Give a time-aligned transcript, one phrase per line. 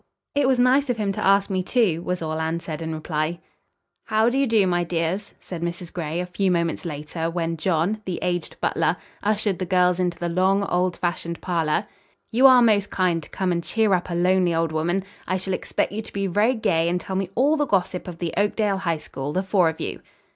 [0.33, 3.39] "It was nice of him to ask me, too," was all Anne said in reply.
[4.05, 5.93] "How do you do, my dears?" said Mrs.
[5.93, 10.27] Gray, a few moments later, when John, the aged butler, ushered the girls into the
[10.27, 11.85] long, old fashioned parlor.
[12.31, 15.03] "You are most kind to come and cheer up a lonely old woman.
[15.27, 18.17] I shall expect you to be very gay and tell me all the gossip of
[18.17, 20.01] the Oakdale High School, the four of you."